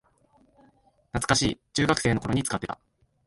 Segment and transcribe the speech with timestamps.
[1.11, 2.79] 懐かしい、中学生の頃に使ってた